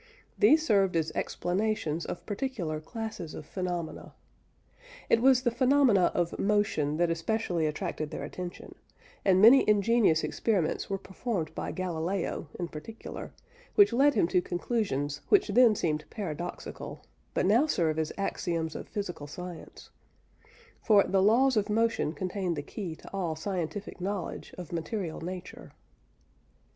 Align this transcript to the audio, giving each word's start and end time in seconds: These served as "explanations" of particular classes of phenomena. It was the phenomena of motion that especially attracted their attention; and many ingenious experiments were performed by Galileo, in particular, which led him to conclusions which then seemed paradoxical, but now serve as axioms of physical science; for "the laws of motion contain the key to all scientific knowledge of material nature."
These 0.39 0.65
served 0.65 0.95
as 0.95 1.11
"explanations" 1.11 2.07
of 2.07 2.25
particular 2.25 2.79
classes 2.79 3.35
of 3.35 3.45
phenomena. 3.45 4.15
It 5.11 5.21
was 5.21 5.43
the 5.43 5.51
phenomena 5.51 6.05
of 6.15 6.39
motion 6.39 6.97
that 6.97 7.11
especially 7.11 7.67
attracted 7.67 8.09
their 8.09 8.23
attention; 8.23 8.73
and 9.23 9.39
many 9.39 9.63
ingenious 9.69 10.23
experiments 10.23 10.89
were 10.89 10.97
performed 10.97 11.53
by 11.53 11.71
Galileo, 11.71 12.47
in 12.57 12.67
particular, 12.69 13.31
which 13.75 13.93
led 13.93 14.15
him 14.15 14.27
to 14.29 14.41
conclusions 14.41 15.21
which 15.29 15.49
then 15.49 15.75
seemed 15.75 16.05
paradoxical, 16.09 17.05
but 17.35 17.45
now 17.45 17.67
serve 17.67 17.99
as 17.99 18.11
axioms 18.17 18.75
of 18.75 18.87
physical 18.87 19.27
science; 19.27 19.91
for 20.81 21.03
"the 21.03 21.21
laws 21.21 21.55
of 21.55 21.69
motion 21.69 22.11
contain 22.13 22.55
the 22.55 22.63
key 22.63 22.95
to 22.95 23.09
all 23.13 23.35
scientific 23.35 24.01
knowledge 24.01 24.51
of 24.57 24.73
material 24.73 25.21
nature." 25.23 25.73